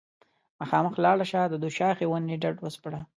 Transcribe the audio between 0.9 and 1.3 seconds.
لاړه